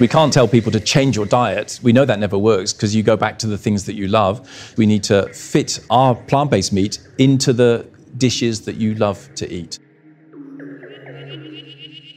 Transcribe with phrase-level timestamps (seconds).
[0.00, 1.80] We can't tell people to change your diet.
[1.82, 4.48] We know that never works because you go back to the things that you love.
[4.76, 7.84] We need to fit our plant based meat into the
[8.16, 9.80] dishes that you love to eat.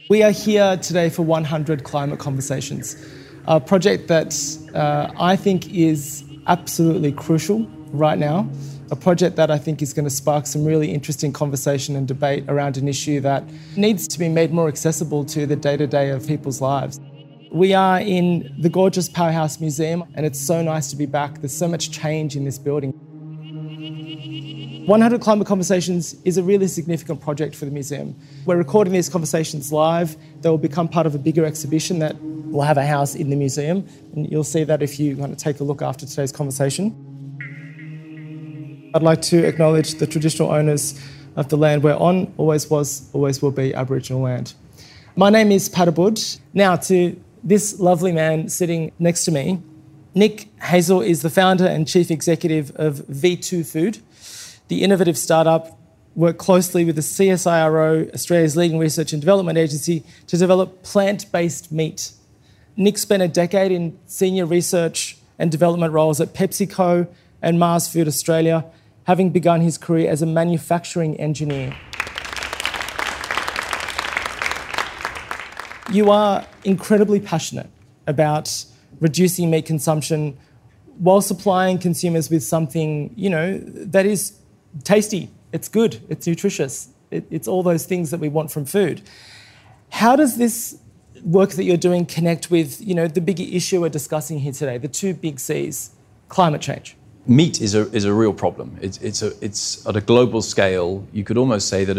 [0.08, 3.04] We are here today for 100 Climate Conversations,
[3.46, 4.32] a project that
[4.74, 8.48] uh, I think is absolutely crucial right now.
[8.92, 12.44] A project that I think is going to spark some really interesting conversation and debate
[12.46, 13.42] around an issue that
[13.74, 17.00] needs to be made more accessible to the day to day of people's lives.
[17.52, 21.42] We are in the gorgeous Powerhouse Museum, and it's so nice to be back.
[21.42, 22.92] There's so much change in this building.
[24.86, 28.16] 100 Climate Conversations is a really significant project for the museum.
[28.46, 30.16] We're recording these conversations live.
[30.40, 33.36] They will become part of a bigger exhibition that will have a house in the
[33.36, 33.86] museum.
[34.14, 36.96] And you'll see that if you want to take a look after today's conversation.
[38.94, 40.98] I'd like to acknowledge the traditional owners
[41.36, 44.54] of the land we're on, always was, always will be Aboriginal land.
[45.16, 46.40] My name is Pat Abboud.
[46.54, 49.60] Now, to this lovely man sitting next to me,
[50.14, 53.98] Nick Hazell, is the founder and chief executive of V2 Food
[54.72, 55.78] the innovative startup
[56.14, 61.70] worked closely with the CSIRO, Australia's leading research and development agency, to develop plant based
[61.70, 62.12] meat.
[62.74, 67.06] Nick spent a decade in senior research and development roles at PepsiCo
[67.42, 68.64] and Mars Food Australia,
[69.04, 71.76] having begun his career as a manufacturing engineer.
[75.92, 77.68] You are incredibly passionate
[78.06, 78.64] about
[78.98, 80.38] reducing meat consumption
[80.98, 84.38] while supplying consumers with something, you know, that is
[84.84, 89.02] tasty, it's good, it's nutritious, it, it's all those things that we want from food.
[89.90, 90.78] How does this
[91.22, 94.78] work that you're doing connect with you know, the bigger issue we're discussing here today,
[94.78, 95.90] the two big C's,
[96.30, 96.96] climate change?
[97.26, 98.78] Meat is a, is a real problem.
[98.80, 101.98] It's, it's, a, it's at a global scale, you could almost say that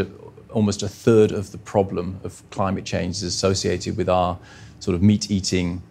[0.53, 4.37] almost a third of the problem of climate change is associated with our
[4.79, 5.81] sort of meat eating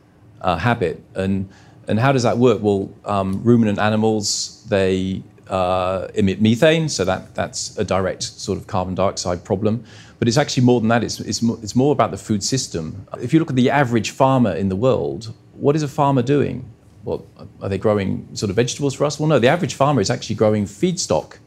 [0.41, 1.03] uh, habit.
[1.15, 1.49] And,
[1.89, 2.61] and how does that work?
[2.63, 8.67] Well, um, ruminant animals, they uh, emit methane, so that, that's a direct sort of
[8.67, 9.85] carbon dioxide problem.
[10.19, 13.07] But it's actually more than that, it's, it's, more, it's more about the food system.
[13.21, 16.65] If you look at the average farmer in the world, what is a farmer doing?
[17.05, 17.27] Well,
[17.61, 19.19] are they growing sort of vegetables for us?
[19.19, 21.39] Well, no, the average farmer is actually growing feedstock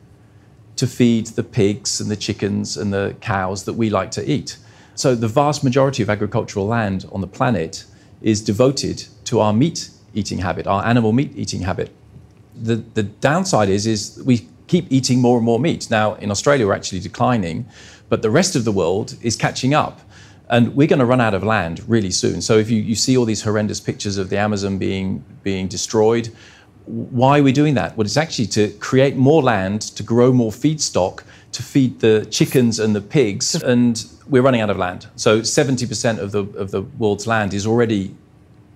[0.75, 4.57] to feed the pigs and the chickens and the cows that we like to eat.
[4.95, 7.85] So the vast majority of agricultural land on the planet
[8.21, 11.91] is devoted to our meat eating habit, our animal meat eating habit
[12.55, 15.89] the, the downside is, is we keep eating more and more meat.
[15.89, 17.65] Now, in Australia, we're actually declining,
[18.09, 20.01] but the rest of the world is catching up.
[20.47, 22.39] And we're going to run out of land really soon.
[22.39, 26.29] So if you, you see all these horrendous pictures of the Amazon being, being destroyed,
[26.85, 27.97] why are we doing that?
[27.97, 32.79] Well, it's actually to create more land, to grow more feedstock, to feed the chickens
[32.79, 35.07] and the pigs, and we're running out of land.
[35.15, 38.13] So 70% of the, of the world's land is already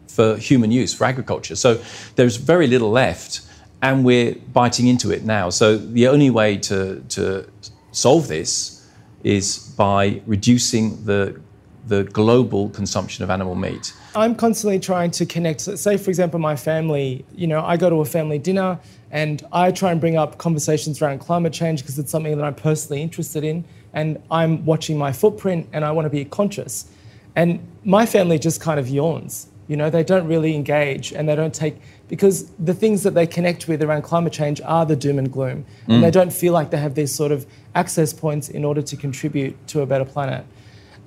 [0.07, 1.55] for human use, for agriculture.
[1.55, 1.81] So
[2.15, 3.41] there's very little left
[3.81, 5.49] and we're biting into it now.
[5.49, 7.49] So the only way to, to
[7.91, 8.87] solve this
[9.23, 11.39] is by reducing the,
[11.87, 13.93] the global consumption of animal meat.
[14.15, 15.61] I'm constantly trying to connect.
[15.61, 18.79] Say, for example, my family, you know, I go to a family dinner
[19.11, 22.55] and I try and bring up conversations around climate change because it's something that I'm
[22.55, 23.65] personally interested in.
[23.93, 26.91] And I'm watching my footprint and I want to be conscious.
[27.35, 29.47] And my family just kind of yawns.
[29.67, 33.27] You know, they don't really engage and they don't take because the things that they
[33.27, 35.63] connect with around climate change are the doom and gloom.
[35.87, 35.95] Mm.
[35.95, 38.97] And they don't feel like they have these sort of access points in order to
[38.97, 40.43] contribute to a better planet.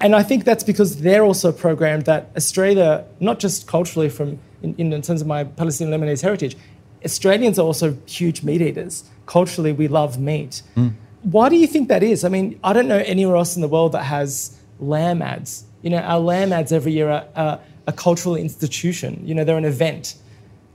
[0.02, 4.92] And I think that's because they're also programmed that Australia, not just culturally from in,
[4.92, 6.56] in terms of my Palestinian Lebanese heritage,
[7.04, 9.04] Australians are also huge meat eaters.
[9.26, 10.62] Culturally, we love meat.
[10.76, 10.94] Mm.
[11.22, 12.24] Why do you think that is?
[12.24, 15.64] I mean, I don't know anywhere else in the world that has lamb ads.
[15.82, 19.20] You know, our lamb ads every year are, are a cultural institution.
[19.24, 20.14] You know, they're an event.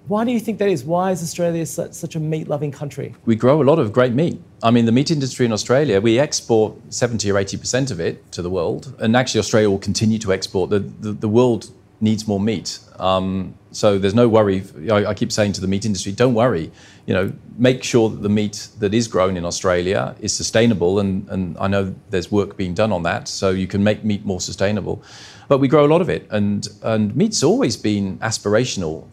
[0.08, 0.86] Why do you think that is?
[0.86, 3.14] Why is Australia such, a meat loving country?
[3.26, 4.42] We grow a lot of great meat.
[4.64, 8.42] I mean, the meat industry in Australia, we export 70 or 80% of it to
[8.42, 8.96] the world.
[9.00, 10.70] And actually, Australia will continue to export.
[10.70, 12.80] The, the, the world needs more meat.
[13.00, 14.64] Um, so there's no worry.
[14.92, 16.72] I, I, keep saying to the meat industry, don't worry.
[17.06, 21.00] You know, make sure that the meat that is grown in Australia is sustainable.
[21.00, 23.28] And, and I know there's work being done on that.
[23.28, 25.04] So you can make meat more sustainable
[25.48, 26.28] but we grow a lot of it.
[26.30, 29.08] And, and meat's always been aspirational.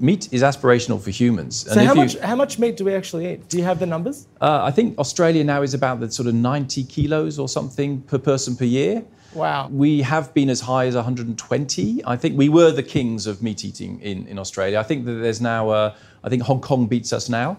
[0.00, 1.66] Meat is aspirational for humans.
[1.72, 3.48] So, how, much, how much meat do we actually eat?
[3.48, 4.26] Do you have the numbers?
[4.40, 8.18] Uh, I think Australia now is about the sort of 90 kilos or something per
[8.18, 9.04] person per year.
[9.34, 9.68] Wow.
[9.68, 12.04] We have been as high as 120.
[12.04, 14.80] I think we were the kings of meat eating in, in Australia.
[14.80, 15.94] I think that there's now, uh,
[16.24, 17.58] I think Hong Kong beats us now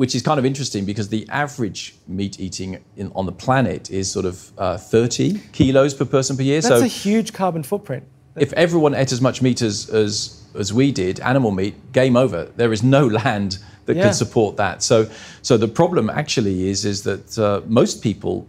[0.00, 4.10] which is kind of interesting because the average meat eating in, on the planet is
[4.10, 6.62] sort of uh, 30 kilos per person per year.
[6.62, 8.04] That's so, a huge carbon footprint.
[8.34, 12.50] If everyone ate as much meat as, as, as we did, animal meat, game over.
[12.56, 14.04] There is no land that Yeah.
[14.04, 14.82] can support that.
[14.82, 15.10] So,
[15.42, 18.46] so the problem actually is, is that uh, most people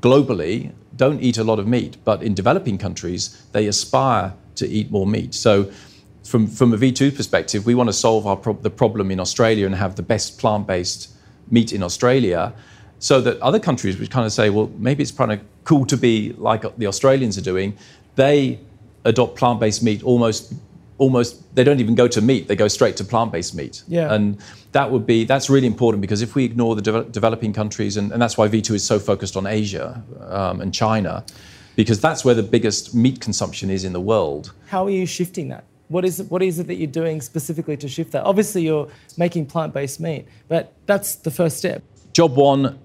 [0.00, 4.90] globally don't eat a lot of meat, but in developing countries, they aspire to eat
[4.90, 5.34] more meat.
[5.34, 5.70] So,
[6.28, 9.64] from, from a V2 perspective, we want to solve our prob- the problem in Australia
[9.64, 11.10] and have the best plant based
[11.50, 12.52] meat in Australia
[12.98, 15.96] so that other countries would kind of say, well, maybe it's kind of cool to
[15.96, 17.76] be like the Australians are doing.
[18.16, 18.60] They
[19.04, 20.52] adopt plant based meat almost.
[20.98, 23.84] Almost, they don't even go to meat; they go straight to plant-based meat.
[23.86, 24.12] Yeah.
[24.12, 24.36] And
[24.72, 28.10] that would be that's really important because if we ignore the deve- developing countries, and,
[28.10, 31.24] and that's why V2 is so focused on Asia um, and China,
[31.76, 34.52] because that's where the biggest meat consumption is in the world.
[34.66, 35.62] How are you shifting that?
[35.88, 38.24] What is it, what is it that you're doing specifically to shift that?
[38.24, 41.82] Obviously, you're making plant-based meat, but that's the first step.
[42.12, 42.78] Job one,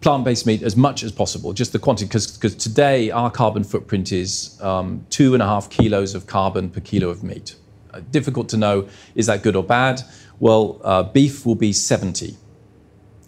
[0.00, 4.58] plant-based meat as much as possible, just the quantity, because today our carbon footprint is
[4.62, 7.56] um, two and a half kilos of carbon per kilo of meat.
[7.92, 10.02] Uh, difficult to know, is that good or bad?
[10.40, 12.36] Well, uh, beef will be 70.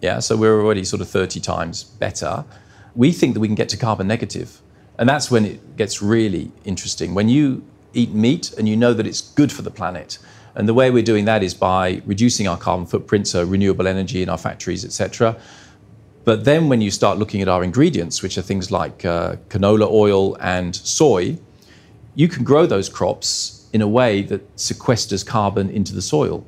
[0.01, 2.45] Yeah, so we're already sort of 30 times better.
[2.95, 4.61] We think that we can get to carbon negative,
[4.97, 7.13] and that's when it gets really interesting.
[7.13, 7.63] When you
[7.97, 10.19] eat meat and you know that it's good for the planet,
[10.55, 14.23] and the way we're doing that is by reducing our carbon footprint, so renewable energy
[14.23, 15.37] in our factories, etc.
[16.23, 19.89] But then when you start looking at our ingredients, which are things like uh, canola
[19.89, 21.37] oil and soy,
[22.15, 26.45] you can grow those crops in a way that sequesters carbon into the soil.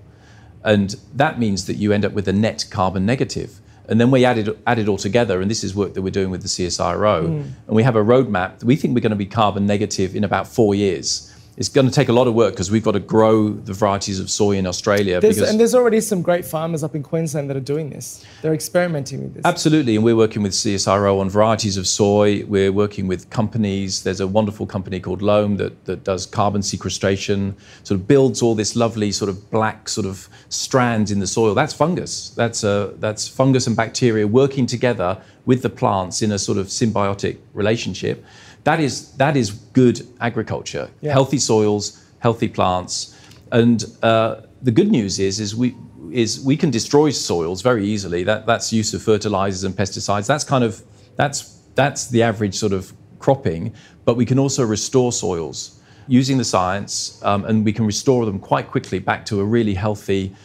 [0.63, 3.61] And that means that you end up with a net carbon negative.
[3.87, 6.11] And then we add it, add it all together, and this is work that we're
[6.11, 7.25] doing with the CSIRO.
[7.67, 8.63] And we have a roadmap.
[8.63, 11.28] We think we're going to be carbon negative in about four years.
[11.59, 14.21] It's going to take a lot of work because we've got to grow the varieties
[14.21, 15.19] of soy in Australia.
[15.19, 18.25] There's, because and there's already some great farmers up in Queensland that are doing this.
[18.41, 19.45] They're experimenting with this.
[19.45, 22.45] Absolutely, and we're working with CSIRO on varieties of soy.
[22.45, 24.03] We're working with companies.
[24.03, 28.55] There's a wonderful company called Loam that, that does carbon sequestration, sort of builds all
[28.55, 31.53] this lovely sort of black sort of strands in the soil.
[31.53, 32.29] That's fungus.
[32.29, 36.67] That's uh, that's fungus and bacteria working together with the plants in a sort of
[36.67, 38.23] symbiotic relationship.
[38.69, 40.91] That is that is good agriculture.
[41.01, 41.13] Yeah.
[41.13, 43.17] Healthy soils, healthy plants,
[43.51, 45.75] and uh, the good news is is we
[46.11, 48.23] is we can destroy soils very easily.
[48.23, 50.27] That that's use of fertilizers and pesticides.
[50.27, 50.83] That's kind of
[51.15, 51.39] that's
[51.73, 53.73] that's the average sort of cropping.
[54.05, 58.37] But we can also restore soils using the science, um, and we can restore them
[58.37, 60.35] quite quickly back to a really healthy,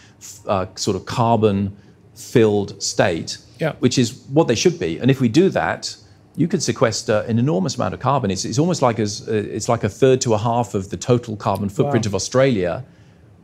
[0.46, 3.72] uh, sort of carbon-filled state, Yeah.
[3.80, 4.98] which is what they should be.
[4.98, 5.96] And if we do that,
[6.36, 8.30] you could sequester an enormous amount of carbon.
[8.30, 10.96] It's, it's almost like as uh, it's like a third to a half of the
[10.96, 12.10] total carbon footprint Wow.
[12.10, 12.84] of Australia.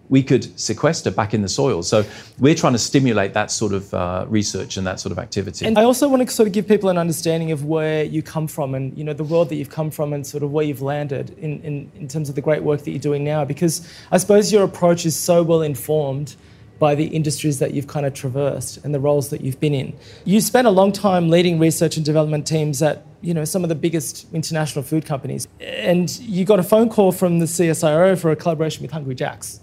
[0.08, 1.84] We could sequester back in the soil.
[1.84, 2.04] So
[2.40, 5.64] we're trying to stimulate that sort of uh, research and that sort of activity.
[5.66, 8.48] And I also want to sort of give people an understanding of where you come
[8.48, 10.82] from and you know the world that you've come from and sort of where you've
[10.82, 13.44] landed in, in, in terms of the great work that you're doing now.
[13.44, 16.34] Because I suppose your approach is so well informed
[16.80, 19.96] by the industries that you've kind of traversed and the roles that you've been in.
[20.24, 23.68] You spent a long time leading research and development teams at you know some of
[23.68, 28.32] the biggest international food companies, and you got a phone call from the CSIRO for
[28.32, 29.60] a collaboration with Hungry Jacks.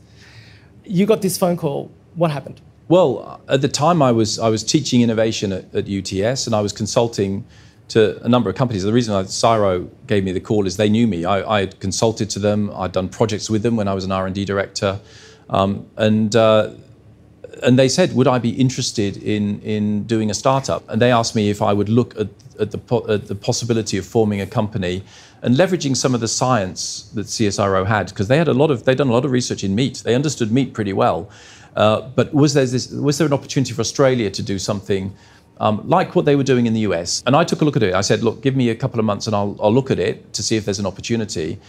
[0.85, 1.91] You got this phone call.
[2.15, 2.61] What happened?
[2.87, 6.61] Well, at the time, I was I was teaching innovation at, at UTS, and I
[6.61, 7.45] was consulting
[7.89, 8.83] to a number of companies.
[8.83, 11.25] The reason I, gave me the call is they knew me.
[11.25, 12.71] I, I had consulted to them.
[12.75, 14.99] I'd done projects with them when I was an R and D director,
[15.49, 16.71] um, and uh,
[17.63, 20.87] and they said, would I be interested in in doing a startup?
[20.89, 22.27] And they asked me if I would look at,
[22.59, 25.03] at the at the possibility of forming a company
[25.41, 28.85] and leveraging some of the science that CSIRO had, because they had a lot of
[28.85, 30.01] they'd done a lot of research in meat.
[30.03, 31.29] They understood meat pretty well.
[31.75, 35.13] Uh, but was there this was there an opportunity for Australia to do something?
[35.59, 37.23] Um, like what they were doing in the US.
[37.25, 37.95] And I took a look at it.
[37.95, 40.31] I said, look, give me a couple of months and I'll, I'll look at it
[40.33, 41.59] to see if there's an opportunity.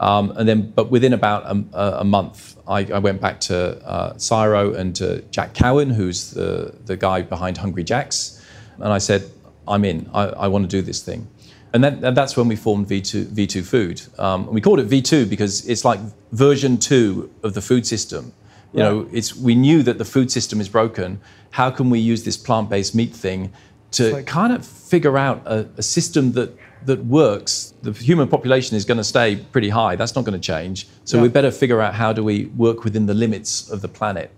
[0.00, 4.12] Um, and then, but within about a, a month, I, I went back to uh,
[4.14, 8.44] CSIRO and to Jack Cowan, who's the, the guy behind Hungry Jacks.
[8.76, 9.24] And I said,
[9.66, 10.08] I'm in.
[10.12, 11.26] I, I want to do this thing.
[11.72, 14.02] And, then, and that's when we formed V2, V2 Food.
[14.18, 16.00] Um, and we called it V2 because it's like
[16.32, 18.32] version two of the food system.
[18.74, 21.20] You know, it's we knew that the food system is broken.
[21.50, 23.50] How can we use this plant-based meat thing
[23.92, 26.50] to like- kind of figure out a, a system that
[26.86, 27.74] that works?
[27.82, 29.96] The human population is going to stay pretty high.
[29.96, 30.86] That's not going to change.
[31.04, 31.24] So Yeah.
[31.24, 34.30] we better figure out how do we work within the limits of the planet.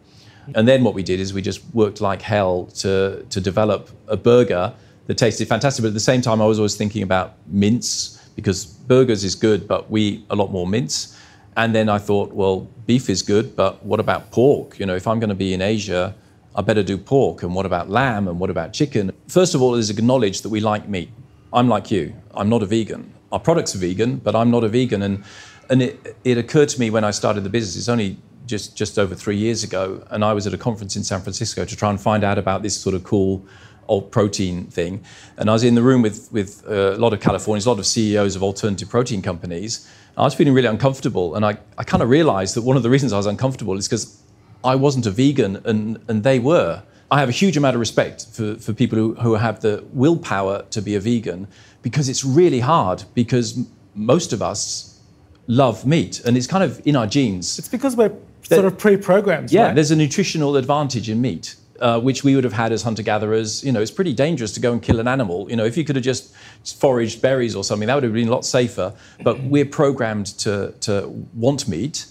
[0.54, 4.16] And then what we did is we just worked like hell to to develop a
[4.16, 4.72] burger
[5.06, 5.82] that tasted fantastic.
[5.82, 9.68] But at the same time, I was always thinking about mince because burgers is good,
[9.68, 11.16] but we eat a lot more mince.
[11.56, 14.78] And then I thought, well, beef is good, but what about pork?
[14.80, 16.14] You know, if I'm going to be in Asia,
[16.54, 17.42] I better do pork.
[17.42, 18.28] And what about lamb?
[18.28, 19.12] And what about chicken?
[19.28, 21.10] First of all, is acknowledge that we like meat.
[21.52, 22.14] I'm like you.
[22.34, 23.12] I'm not a vegan.
[23.32, 25.02] Our products are vegan, but I'm not a vegan.
[25.02, 25.24] And
[25.70, 28.98] and it, it occurred to me when I started the business, it's only just, just
[28.98, 31.88] over three years ago, and I was at a conference in San Francisco to try
[31.88, 33.46] and find out about this sort of cool
[33.86, 35.04] old protein thing.
[35.36, 37.78] And I was in the room with, with uh, a lot of Californians, a lot
[37.78, 39.88] of CEOs of alternative protein companies.
[40.16, 42.90] I was feeling really uncomfortable, and I, I kind of realized that one of the
[42.90, 44.20] reasons I was uncomfortable is because
[44.64, 46.82] I wasn't a vegan and, and they were.
[47.10, 50.64] I have a huge amount of respect for, for people who, who have the willpower
[50.70, 51.48] to be a vegan
[51.82, 53.58] because it's really hard because
[53.94, 55.00] most of us
[55.46, 57.58] love meat and it's kind of in our genes.
[57.58, 58.12] It's because we're
[58.42, 59.50] sort of pre-programmed.
[59.50, 59.74] Yeah, right?
[59.74, 61.56] there's a nutritional advantage in meat.
[61.80, 63.64] Uh, which we would have had as hunter gatherers.
[63.64, 65.48] You know, it's pretty dangerous to go and kill an animal.
[65.48, 66.34] You know, if you could have just
[66.78, 68.92] foraged berries or something, that would have been a lot safer.
[69.22, 72.04] But we're programmed to, to want meat.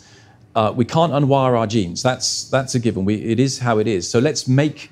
[0.56, 2.02] Uh, we can't unwire our genes.
[2.02, 3.06] That's, that's a given.
[3.06, 4.10] We, it is how it is.
[4.10, 4.92] So let's make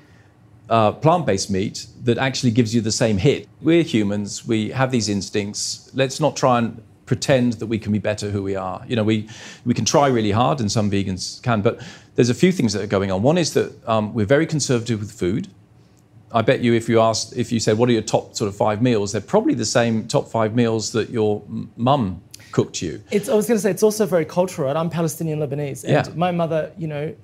[0.70, 3.48] uh, plant based meat that actually gives you the same hit.
[3.60, 5.90] We're humans, we have these instincts.
[5.94, 8.84] Let's not try and pretend that we can be better who we are.
[8.86, 9.28] You know, we,
[9.64, 11.80] we can try really hard, and some vegans can, but
[12.14, 13.22] there's a few things that are going on.
[13.22, 15.48] One is that um, we're very conservative with food.
[16.30, 18.56] I bet you if you asked, if you said, what are your top sort of
[18.56, 21.42] five meals, they're probably the same top five meals that your
[21.76, 23.02] mum cooked you.
[23.10, 24.68] It's, I was going to say, it's also very cultural.
[24.68, 24.76] Right?
[24.76, 25.84] I'm Palestinian Lebanese.
[25.84, 26.12] And Yeah.
[26.16, 27.14] my mother, you know,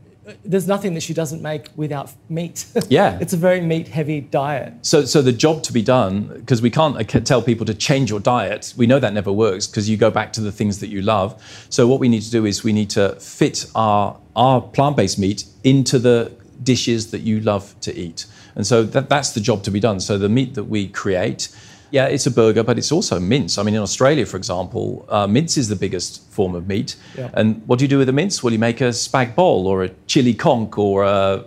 [0.43, 2.64] there's nothing that she doesn't make without meat.
[2.88, 3.19] Yeah.
[3.21, 4.73] it's a very meat heavy diet.
[4.83, 8.09] So, so the job to be done, because we can't uh, tell people to change
[8.11, 8.73] your diet.
[8.76, 11.35] We know that never works because you go back to the things that you love.
[11.69, 15.45] So, what we need to do is we need to fit our our plant-based meat
[15.62, 18.26] into the dishes that you love to eat,
[18.57, 20.00] and so that, that's the job to be done.
[20.00, 21.49] So, the meat that we create.
[21.95, 23.57] Yeah, it's a burger, but it's also mince.
[23.57, 26.97] I mean, in Australia, for example, uh, mince is the biggest form of meat.
[27.17, 27.31] Yeah.
[27.35, 28.43] And what do you do with the mince?
[28.43, 31.45] Well, you make a spag bol or a chili conch or a,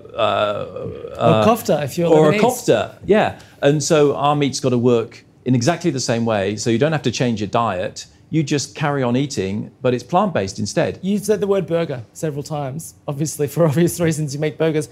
[1.17, 2.97] or kofta, if you're or a kofta.
[3.05, 3.41] Yeah.
[3.61, 6.55] And so our meat's got to work in exactly the same way.
[6.55, 8.05] So you don't have to change your diet.
[8.29, 10.97] You just carry on eating, but it's plant based instead.
[11.01, 14.33] You said the word burger several times, obviously for obvious reasons.
[14.33, 14.87] You make burgers,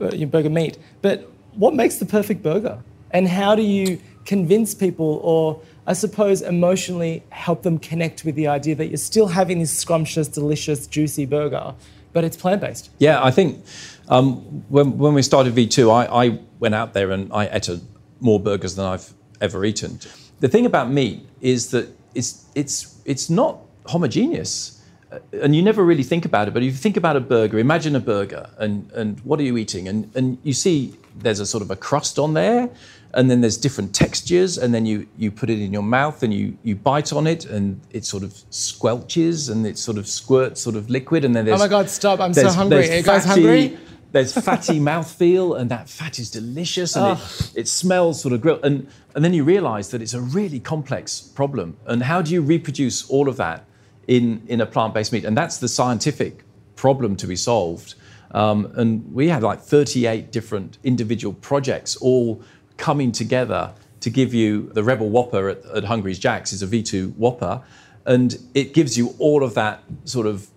[0.00, 0.78] uh, you burger meat.
[1.00, 2.84] But what makes the perfect burger?
[3.10, 8.46] And how do you convince people, or I suppose emotionally help them connect with the
[8.46, 11.74] idea that you're still having this scrumptious, delicious, juicy burger,
[12.12, 12.90] but it's plant based?
[12.98, 13.64] Yeah, I think
[14.08, 14.36] um,
[14.68, 17.80] when, when we started V2, I, I went out there and I ate a,
[18.20, 19.98] more burgers than I've ever eaten.
[20.40, 24.80] The thing about meat is that it's, it's, it's not homogeneous.
[25.10, 27.58] Uh, And you never really think about it, but if you think about a burger,
[27.58, 29.88] imagine a burger and, and what are you eating?
[29.88, 32.70] And, and you see there's a sort of a crust on there,
[33.14, 36.32] and then there's different textures, and then you, you put it in your mouth and
[36.32, 40.60] you, you bite on it, and it sort of squelches and it sort of squirts
[40.62, 42.20] sort of liquid, and then there's Oh my God, stop.
[42.20, 42.90] I'm so hungry.
[42.90, 43.78] Are you guys fatty- hungry?
[44.12, 48.62] There's fatty mouthfeel, and that fat is delicious, and it, it smells sort of grilled.
[48.62, 51.78] And, and then you realize that it's a really complex problem.
[51.86, 53.64] And how do you reproduce all of that
[54.08, 55.24] in, in a plant based meat?
[55.24, 56.44] And that's the scientific
[56.76, 57.94] problem to be solved.
[58.32, 62.42] Um, and we had like 38 different individual projects all
[62.82, 67.14] coming together to give you the Rebel Whopper at, at Hungry's Jack's is a V2
[67.16, 67.62] Whopper.
[68.04, 70.48] And it gives you all of that sort of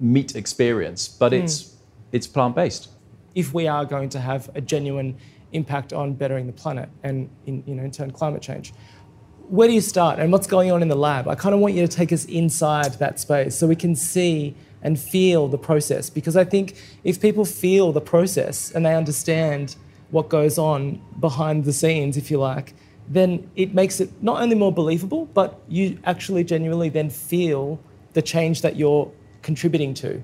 [0.00, 1.76] meat experience, but it's, hmm.
[2.12, 2.88] it's plant based.
[3.36, 5.16] if we are going to have a genuine
[5.52, 8.72] impact on bettering the planet and in, you know, in turn climate change.
[9.48, 11.28] Where do you start and what's going on in the lab?
[11.28, 14.56] I kind of want you to take us inside that space so we can see
[14.82, 19.76] and feel the process because I think if people feel the process and they understand
[20.10, 22.74] what goes on behind the scenes, if you like,
[23.08, 27.80] then it makes it not only more believable, but you actually genuinely then feel
[28.12, 29.10] the change that you're
[29.42, 30.22] contributing to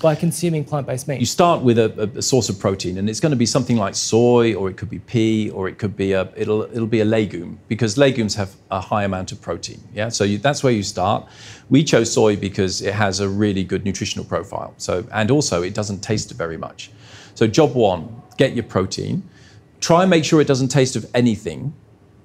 [0.00, 1.20] by consuming plant-based meat.
[1.20, 3.94] you start with a, a- source of protein, and it's going to be something like
[3.94, 7.04] soy, or it could be pea, or it could be a it'll it'll be a
[7.04, 9.80] legume because legumes have a high amount of protein.
[9.94, 11.26] Yeah, so you, that's where you start.
[11.68, 14.74] We chose soy because it has a really good nutritional profile.
[14.78, 16.90] So and also it doesn't taste very much.
[17.34, 19.22] So job one, get your protein.
[19.80, 21.74] Try and make sure it doesn't taste of anything,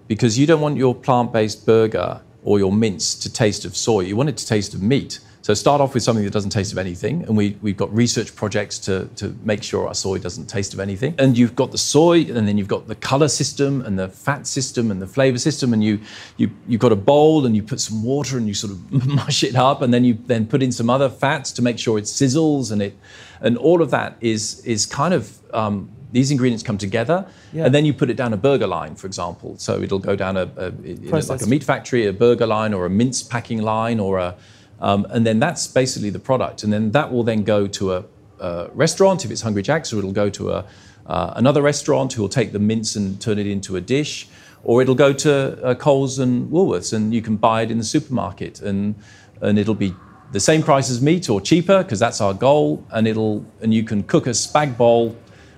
[0.08, 4.02] because you don't want your plant-based burger or your mince to taste of soy.
[4.02, 5.20] You want it to taste of meat.
[5.42, 8.36] So start off with something that doesn't taste of anything, and we, we've got research
[8.36, 11.14] projects to, to make sure our soy doesn't taste of anything.
[11.20, 14.48] And you've got the soy, and then you've got the color system, and the fat
[14.48, 16.00] system, and the flavor system, and you,
[16.38, 19.44] you, you've got a bowl, and you put some water, and you sort of mush
[19.44, 22.06] it up, and then you then put in some other fats to make sure it
[22.06, 22.98] sizzles, and it,
[23.40, 27.66] and all of that is, is kind of um, these ingredients come together, Yeah.
[27.66, 29.50] and then you put it down a burger line, for example.
[29.58, 32.74] So it'll go down a, a, you know, like a meat factory, a burger line,
[32.74, 34.30] or a mince packing line, or a,
[34.80, 36.64] um, and then that's basically the product.
[36.64, 38.06] And then that will then go to a,
[38.40, 40.66] a restaurant if it's Hungry Jack's, or it'll go to a,
[41.06, 44.28] uh, another restaurant who will take the mince and turn it into a dish,
[44.64, 45.32] or it'll go to
[45.64, 48.62] uh, Coles and Woolworths, and you can buy it in the supermarket.
[48.62, 48.96] And
[49.42, 49.94] and it'll be
[50.32, 52.68] the same price as meat or cheaper because that's our goal.
[52.96, 55.16] And it'll and you can cook a spag bol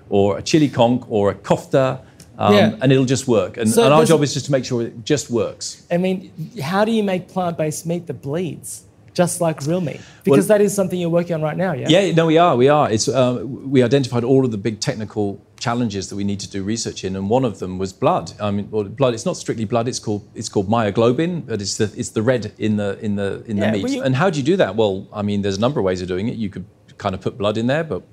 [0.10, 2.02] or a chili conch or a kofta.
[2.40, 2.76] Um, Yeah.
[2.82, 3.58] And it'll just work.
[3.58, 5.84] And, So and our job is just to make sure it just works.
[5.90, 8.84] I mean, how do you make plant-based meat that bleeds,
[9.16, 10.00] just like real meat?
[10.24, 11.90] Because that is something you're working on right now, yeah?
[11.90, 12.56] Yeah, no, we are.
[12.56, 12.92] We are.
[12.92, 16.64] It's uh, we identified all of the big technical challenges that we need to do
[16.64, 18.32] research in, and one of them was blood.
[18.40, 19.16] I mean, well, blood.
[19.16, 19.88] It's not strictly blood.
[19.88, 23.44] It's called it's called myoglobin, but it's the it's the red in the in the
[23.48, 23.90] in Yeah, the meat.
[23.96, 24.76] you- and how do you do that?
[24.76, 26.36] Well, I mean, there's a number of ways of doing it.
[26.38, 26.66] You could
[27.00, 28.04] kind of put blood in there, but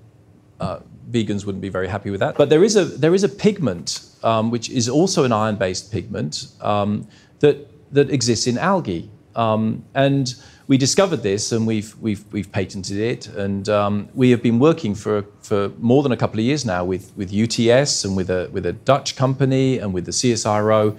[0.61, 0.79] uh,
[1.11, 2.37] vegans wouldn't be very happy with that.
[2.37, 6.49] But there is a there is a pigment um, which is also an iron-based pigment
[6.61, 7.07] um,
[7.41, 7.57] that
[7.93, 10.35] that exists in algae, um, and
[10.67, 14.95] we discovered this and we've we've we've patented it, and um, we have been working
[14.95, 18.49] for for more than a couple of years now with with UTS and with a
[18.53, 20.99] with a Dutch company and with the CSIRO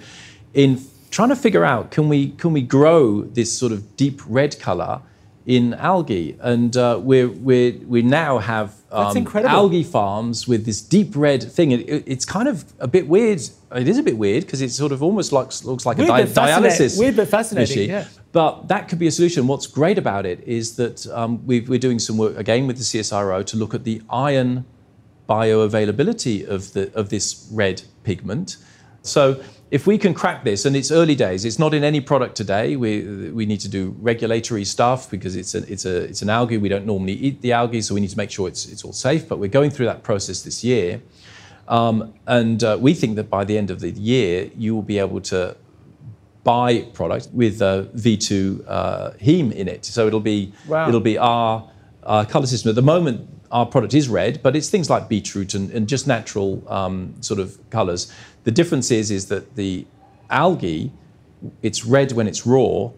[0.54, 4.58] in trying to figure out can we can we grow this sort of deep red
[4.60, 5.00] color
[5.46, 9.12] in algae, and uh, we're, we're, we now have um,
[9.54, 11.70] algae farms with this deep red thing.
[11.70, 13.40] It, it- it's kind of a bit weird.
[13.74, 16.12] It is a bit weird because it sort of almost looks, looks like Weird a
[16.26, 17.90] di- dialysis weird but fascinating, machine.
[17.90, 18.08] yeah.
[18.32, 19.46] But that could be a solution.
[19.46, 22.82] What's great about it is that um, we we're doing some work again with the
[22.84, 24.64] CSIRO to look at the iron
[25.28, 28.56] bioavailability of, the, of this red pigment.
[29.08, 32.36] So if we can crack this, and it's early days, it's not in any product
[32.36, 32.76] today.
[32.76, 36.56] We, we need to do regulatory stuff because it's, a, it's, a, it's an algae.
[36.56, 38.92] We don't normally eat the algae, so we need to make sure it's, it's all
[38.92, 39.28] safe.
[39.28, 41.00] But we're going through that process this year.
[41.66, 45.00] Um, and uh, we think that by the end of the year, you will be
[45.00, 45.56] able to
[46.44, 49.84] buy product with uh, V2 uh, heme in it.
[49.84, 50.88] So it'll be Wow.
[50.88, 51.68] it'll be our,
[52.28, 52.68] color system.
[52.68, 56.06] At the moment, our product is red, but it's things like beetroot and, and just
[56.06, 58.12] natural um, sort of colors.
[58.46, 59.86] The difference is is that the
[60.30, 60.92] algae,
[61.62, 62.90] it's red when it's raw,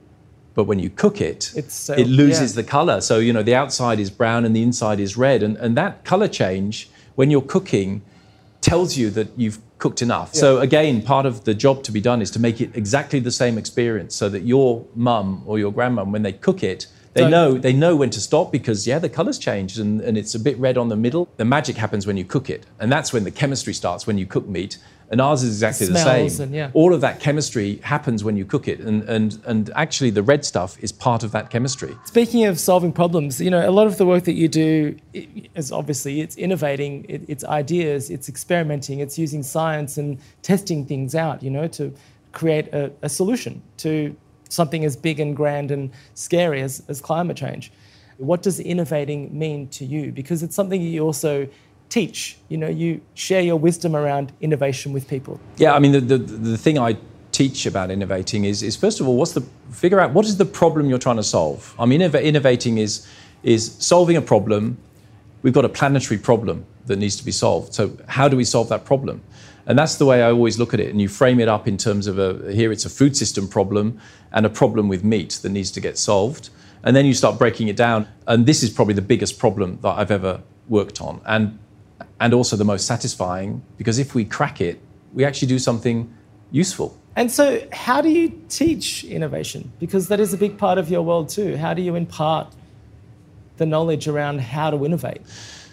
[0.55, 2.63] but when you cook it, so- it loses yeah.
[2.63, 3.01] the color.
[3.01, 6.05] So you know the outside is brown and the inside is red, and, and that
[6.05, 8.03] color change when you're cooking
[8.61, 10.35] tells you that you've cooked enough.
[10.35, 13.31] So again, part of the job to be done is to make it exactly the
[13.31, 17.31] same experience, so that your mum or your grandmum, when they cook it, they Don't-
[17.31, 20.41] know they know when to stop because yeah, the colour's changed and, and it's a
[20.41, 21.29] bit red on the middle.
[21.37, 24.27] The magic happens when you cook it, and that's when the chemistry starts when you
[24.27, 24.79] cook meat.
[25.11, 26.43] And ours is exactly the same.
[26.43, 26.71] and, yeah.
[26.75, 30.45] All of that chemistry happens when you cook it, and, and and actually the red
[30.45, 31.97] stuff is part of that chemistry.
[32.05, 35.73] Speaking of solving problems, you know, a lot of the work that you do is
[35.73, 41.43] obviously it's innovating, it, it's ideas, it's experimenting, it's using science and testing things out,
[41.43, 41.95] you know, to
[42.33, 44.15] create a, a solution to
[44.49, 47.73] something as big and grand and scary as, as climate change.
[48.17, 50.11] What does innovating mean to you?
[50.13, 51.49] Because it's something you also
[51.89, 55.41] teach, you know, you share your wisdom around innovation with people.
[55.57, 56.97] Yeah, I mean, the, the, the thing I
[57.33, 60.45] teach about innovating is, is first of all, what's the figure out what is the
[60.45, 61.75] problem you're trying to solve.
[61.79, 63.07] I mean, innov- innovating is
[63.43, 64.77] is solving a problem.
[65.43, 67.75] We've got a planetary problem that needs to be solved.
[67.75, 69.23] So how do we solve that problem?
[69.69, 70.89] And that's the way I always look at it.
[70.89, 74.01] And you frame it up in terms of a here it's a food system problem
[74.33, 76.49] and a problem with meat that needs to get solved.
[76.83, 78.09] And then you start breaking it down.
[78.27, 81.21] And this is probably the biggest problem that I've ever worked on.
[81.27, 81.59] And
[82.19, 84.81] and also the most satisfying because if we crack it,
[85.13, 86.13] we actually do something
[86.51, 86.99] useful.
[87.15, 89.71] And so, how do you teach innovation?
[89.79, 91.57] Because that is a big part of your world too.
[91.57, 92.55] How do you impart
[93.59, 95.21] the knowledge around how to innovate?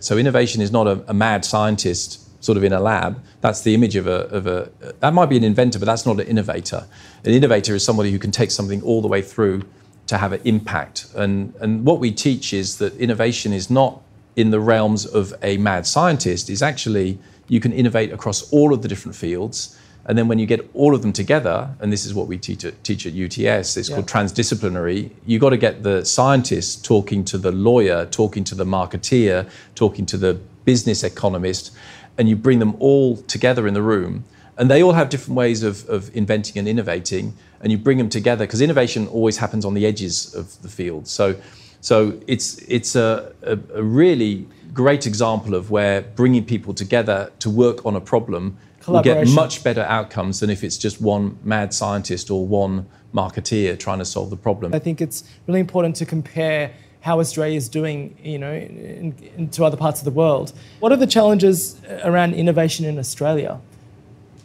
[0.01, 3.21] So innovation is not a, a mad scientist sort of in a lab.
[3.41, 6.19] That's the image of a, of a that might be an inventor, but that's not
[6.19, 6.85] an innovator.
[7.23, 9.63] An innovator is somebody who can take something all the way through
[10.07, 11.07] to have an impact.
[11.15, 14.01] And and what we teach is that innovation is not
[14.35, 16.49] in the realms of a mad scientist.
[16.49, 19.77] Is actually you can innovate across all of the different fields.
[20.07, 22.63] And then when you get all of them together, and this is what we teach
[22.63, 23.95] at, teach at UTS, it's Yeah.
[23.95, 25.09] called transdisciplinary.
[25.25, 30.05] You've got to get the scientist talking to the lawyer, talking to the marketeer, talking
[30.05, 31.71] to the business economist,
[32.17, 34.25] and you bring them all together in the room.
[34.57, 38.09] And they all have different ways of, of inventing and innovating, and you bring them
[38.09, 41.07] together because innovation always happens on the edges of the field.
[41.07, 41.35] So,
[41.81, 47.49] so it's it's a, a, a really great example of where bringing people together to
[47.49, 51.73] work on a problem will get much better outcomes than if it's just one mad
[51.73, 54.73] scientist or one marketeer trying to solve the problem.
[54.73, 56.71] I think it's really important to compare
[57.05, 60.51] how Australia is doing, you know, in, in, to other parts of the world.
[60.79, 63.59] What are the challenges around innovation in Australia?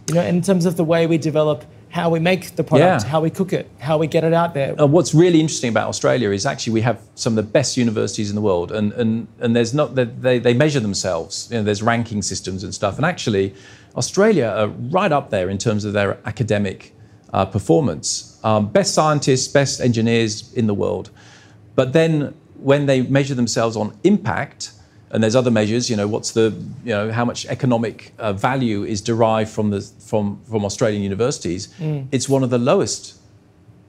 [0.08, 3.10] You know, in terms of the way we develop how we make the product, Yeah.
[3.10, 4.70] how we cook it, how we get it out there.
[4.78, 8.28] Uh, what's really interesting about Australia is actually we have some of the best universities
[8.28, 11.48] in the world, and and and there's not they they, they measure themselves.
[11.50, 13.54] You know, there's ranking systems and stuff, and actually,
[13.96, 14.68] Australia are
[14.98, 16.78] right up there in terms of their academic
[17.32, 18.38] uh, performance.
[18.44, 21.10] Um, best scientists, best engineers in the world,
[21.74, 24.72] But then when they measure themselves on impact,
[25.10, 28.84] and there's other measures, you know, what's the, you know, how much economic uh, value
[28.84, 31.68] is derived from the from from Australian universities?
[31.78, 32.06] Mm.
[32.12, 33.18] It's one of the lowest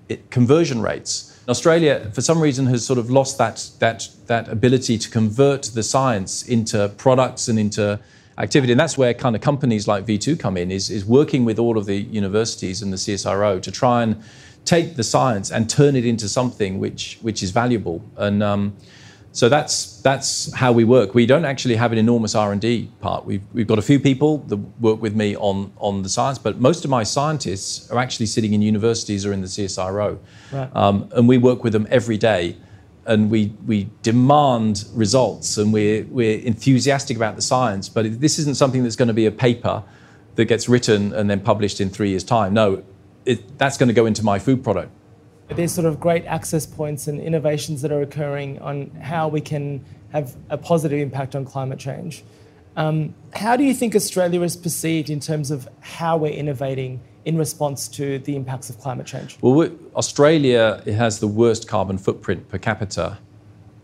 [0.10, 1.40] it, conversion rates.
[1.48, 5.84] Australia, for some reason, has sort of lost that that that ability to convert the
[5.84, 8.00] science into products and into
[8.38, 10.72] activity, and that's where kind of companies like V2 come in.
[10.72, 14.16] Is is working with all of the universities and the CSIRO to try and
[14.76, 18.42] take the science and turn it into something which which is valuable and.
[18.52, 18.64] Um,
[19.34, 21.16] so that's that's how we work.
[21.16, 23.26] We don't actually have an enormous R and D part.
[23.26, 26.60] We've we've got a few people that work with me on on the science, but
[26.60, 30.20] most of my scientists are actually sitting in universities or in the CSIRO,
[30.52, 30.76] right.
[30.76, 32.58] um, and we work with them every day,
[33.06, 37.88] and we we demand results, and we're we're enthusiastic about the science.
[37.88, 39.82] But this isn't something that's going to be a paper
[40.36, 42.54] that gets written and then published in three years' time.
[42.54, 42.84] No,
[43.26, 44.92] it, that's going to go into my food product
[45.56, 49.84] there's sort of great access points and innovations that are occurring on how we can
[50.12, 52.24] have a positive impact on climate change.
[52.78, 57.38] Um, how do you think Australia is perceived in terms of how we're innovating in
[57.38, 59.38] response to the impacts of climate change?
[59.42, 63.20] Well, Australia has the worst carbon footprint per capita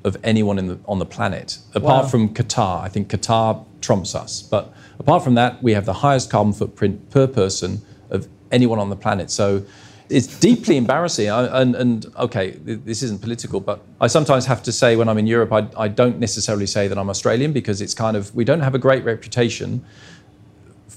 [0.03, 2.09] of anyone the, on the planet, apart wow.
[2.09, 2.81] from Qatar.
[2.81, 4.41] I think Qatar trumps us.
[4.41, 8.89] But apart from that, we have the highest carbon footprint per person of anyone on
[8.89, 9.31] the planet.
[9.31, 9.63] So
[10.09, 11.29] it's deeply embarrassing.
[11.29, 15.17] I, and, and, okay, this isn't political, but I sometimes have to say when I'm
[15.17, 18.45] in Europe, I, I, don't necessarily say that I'm Australian because it's kind of, we
[18.45, 19.83] don't have a great reputation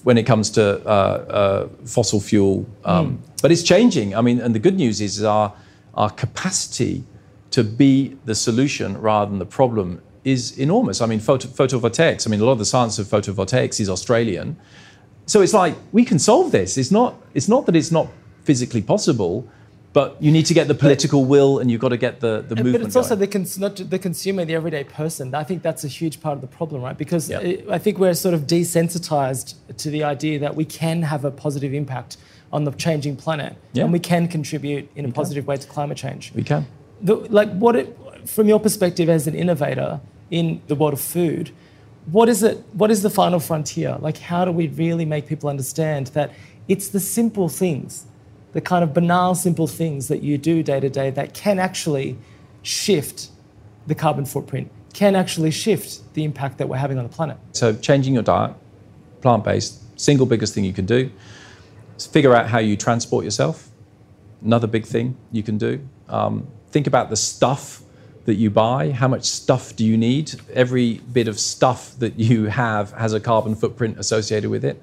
[0.04, 2.66] when it comes to uh, uh, fossil fuel.
[2.84, 3.42] Um, mm.
[3.42, 4.14] But it's changing.
[4.14, 5.52] I mean, and the good news is our,
[5.94, 7.04] our capacity
[7.50, 11.00] to be the solution rather than the problem is enormous.
[11.00, 14.56] I mean, photo, photovoltaics, I mean, a lot of the science of photovoltaics is Australian.
[15.30, 16.76] So it's like we can solve this.
[16.76, 18.08] It's not, it's not that it's not
[18.42, 19.46] physically possible,
[19.92, 22.56] but you need to get the political will and you've got to get the, the
[22.56, 22.72] uh, movement.
[22.72, 25.32] But it's also the, cons- not the consumer, the everyday person.
[25.32, 26.98] I think that's a huge part of the problem, right?
[26.98, 27.44] Because yep.
[27.44, 31.30] it, I think we're sort of desensitized to the idea that we can have a
[31.30, 32.16] positive impact
[32.52, 33.84] on the changing planet yeah.
[33.84, 35.50] and we can contribute in we a positive can.
[35.50, 36.32] way to climate change.
[36.34, 36.66] We can.
[37.02, 37.96] The, like, what it,
[38.28, 41.52] from your perspective as an innovator in the world of food,
[42.12, 42.58] what is it?
[42.72, 43.96] What is the final frontier?
[44.00, 46.32] Like, how do we really make people understand that
[46.68, 48.06] it's the simple things
[48.52, 52.16] the kind of banal, simple things that you do day to day that can actually
[52.62, 53.28] shift
[53.86, 57.36] the carbon footprint, can actually shift the impact that we're having on the planet.
[57.52, 58.54] So, changing your diet,
[59.20, 61.10] plant based, single biggest thing you can do.
[62.10, 63.68] Figure out how you transport yourself.
[64.42, 65.86] Another big thing you can do.
[66.08, 67.82] Um, think about the stuff
[68.30, 68.92] that you buy.
[68.92, 70.40] How much stuff do you need?
[70.54, 74.80] Every bit of stuff that you have has a carbon footprint associated with it.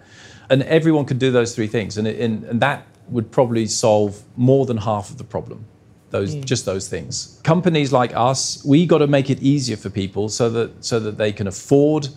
[0.50, 1.98] And everyone can do those three things.
[1.98, 5.66] And, and, and that would probably solve more than half of the problem.
[6.10, 6.44] Those mm.
[6.44, 7.40] just those things.
[7.44, 11.18] Companies like us, we got to make it easier for people so that so that
[11.18, 12.10] they can afford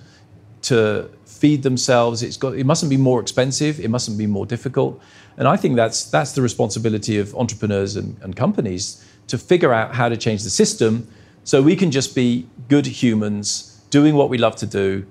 [0.63, 2.25] to feed themselves.
[2.25, 3.79] It's got it mustn't be more expensive.
[3.79, 5.01] It mustn't be more difficult.
[5.37, 9.95] And I think that's that's the responsibility of entrepreneurs and, and companies to figure out
[9.95, 11.07] how to change the system
[11.45, 15.07] so we can just be good humans doing what we love to do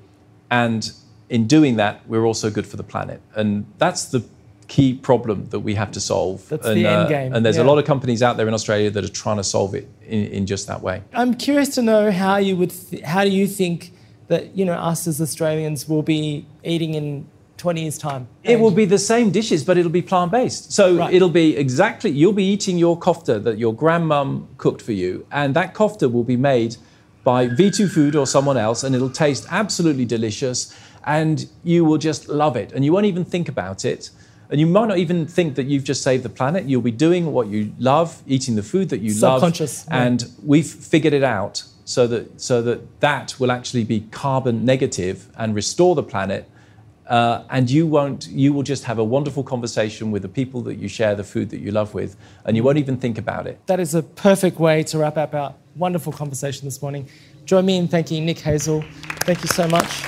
[0.50, 0.92] and
[1.30, 4.24] in doing that we're also good for the planet and that's the
[4.70, 6.48] key problem that we have to solve.
[6.48, 7.34] That's and, the end uh, game.
[7.34, 7.64] and there's yeah.
[7.64, 10.26] a lot of companies out there in Australia that are trying to solve it in,
[10.28, 11.04] in just that way.
[11.12, 13.92] I'm curious to know how you would, th- how do you think
[14.28, 17.28] that you know us as Australians will be eating in
[17.60, 18.28] 20 years' time?
[18.44, 20.72] It will be the same dishes, but it'll be plant based.
[20.72, 21.14] So right.
[21.14, 25.56] it'll be exactly, you'll be eating your kofta that your grandmum cooked for you, and
[25.56, 26.78] that kofta will be made
[27.24, 32.30] by V2 Food or someone else, and it'll taste absolutely delicious, and you will just
[32.30, 34.10] love it, and you won't even think about it.
[34.52, 36.66] And you might not even think that you've just saved the planet.
[36.66, 39.42] You'll be doing what you love, eating the food that you love.
[39.42, 39.88] Subconscious.
[39.90, 45.30] And we've figured it out so that, so that that will actually be carbon negative
[45.38, 46.50] and restore the planet.
[47.10, 50.76] Uh, and you won't, you will just have a wonderful conversation with the people that
[50.76, 53.60] you share the food that you love with, and you won't even think about it.
[53.66, 57.10] That is a perfect way to wrap up our wonderful conversation this morning.
[57.46, 58.86] Join me in thanking Nick Hazell
[59.22, 60.04] Thank you so much.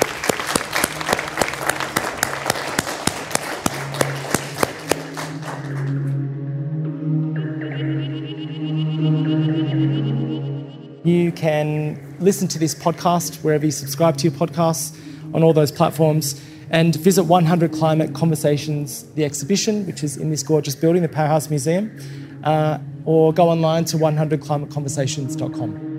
[11.03, 14.95] You can listen to this podcast wherever you subscribe to your podcasts
[15.33, 16.39] on all those platforms
[16.71, 21.49] and visit 100 Climate Conversations, the exhibition, which is in this gorgeous building, the Powerhouse
[21.49, 21.91] Museum,
[22.43, 25.90] uh, or go online to 100climateconversations.com.